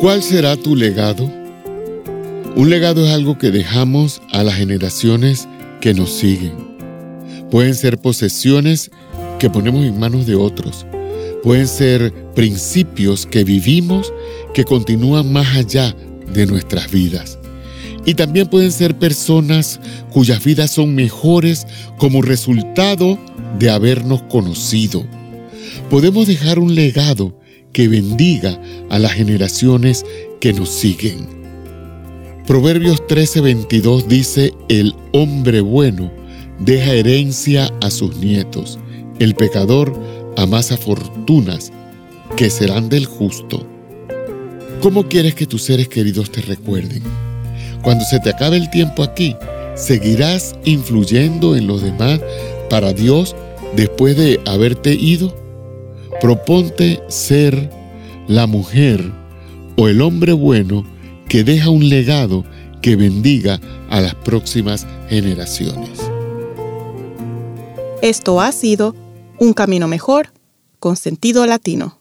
¿Cuál 0.00 0.22
será 0.22 0.56
tu 0.56 0.74
legado? 0.74 1.30
Un 2.56 2.70
legado 2.70 3.04
es 3.04 3.12
algo 3.12 3.36
que 3.36 3.50
dejamos 3.50 4.22
a 4.32 4.42
las 4.42 4.54
generaciones 4.54 5.46
que 5.82 5.92
nos 5.92 6.10
siguen. 6.10 6.54
Pueden 7.50 7.74
ser 7.74 7.98
posesiones 7.98 8.90
que 9.38 9.50
ponemos 9.50 9.84
en 9.84 10.00
manos 10.00 10.24
de 10.24 10.36
otros. 10.36 10.86
Pueden 11.42 11.68
ser 11.68 12.14
principios 12.34 13.26
que 13.26 13.44
vivimos 13.44 14.10
que 14.54 14.64
continúan 14.64 15.30
más 15.30 15.54
allá 15.54 15.94
de 16.32 16.46
nuestras 16.46 16.90
vidas. 16.90 17.38
Y 18.06 18.14
también 18.14 18.48
pueden 18.48 18.72
ser 18.72 18.98
personas 18.98 19.80
cuyas 20.10 20.42
vidas 20.42 20.70
son 20.70 20.94
mejores 20.94 21.66
como 21.98 22.22
resultado 22.22 23.18
de 23.58 23.68
habernos 23.68 24.22
conocido. 24.22 25.04
Podemos 25.90 26.26
dejar 26.26 26.58
un 26.58 26.74
legado 26.74 27.38
que 27.72 27.88
bendiga 27.88 28.60
a 28.88 28.98
las 28.98 29.12
generaciones 29.12 30.04
que 30.40 30.52
nos 30.52 30.68
siguen. 30.70 31.26
Proverbios 32.46 33.06
13:22 33.06 34.06
dice, 34.06 34.52
el 34.68 34.94
hombre 35.12 35.60
bueno 35.60 36.10
deja 36.58 36.92
herencia 36.92 37.72
a 37.80 37.90
sus 37.90 38.16
nietos, 38.16 38.78
el 39.18 39.34
pecador 39.34 39.92
amasa 40.36 40.76
fortunas 40.76 41.72
que 42.36 42.50
serán 42.50 42.88
del 42.88 43.06
justo. 43.06 43.66
¿Cómo 44.80 45.08
quieres 45.08 45.34
que 45.34 45.46
tus 45.46 45.62
seres 45.62 45.88
queridos 45.88 46.30
te 46.30 46.40
recuerden? 46.40 47.02
Cuando 47.82 48.04
se 48.04 48.18
te 48.20 48.30
acabe 48.30 48.56
el 48.56 48.70
tiempo 48.70 49.02
aquí, 49.02 49.36
¿seguirás 49.76 50.54
influyendo 50.64 51.56
en 51.56 51.66
los 51.66 51.82
demás 51.82 52.20
para 52.68 52.92
Dios 52.92 53.36
después 53.76 54.16
de 54.16 54.40
haberte 54.46 54.94
ido? 54.94 55.39
Proponte 56.20 57.02
ser 57.08 57.70
la 58.28 58.46
mujer 58.46 59.12
o 59.76 59.88
el 59.88 60.02
hombre 60.02 60.32
bueno 60.32 60.84
que 61.28 61.44
deja 61.44 61.70
un 61.70 61.88
legado 61.88 62.44
que 62.82 62.96
bendiga 62.96 63.60
a 63.88 64.00
las 64.00 64.14
próximas 64.14 64.86
generaciones. 65.08 66.00
Esto 68.02 68.40
ha 68.40 68.52
sido 68.52 68.94
Un 69.38 69.52
Camino 69.52 69.88
Mejor 69.88 70.32
con 70.78 70.96
sentido 70.96 71.46
latino. 71.46 71.99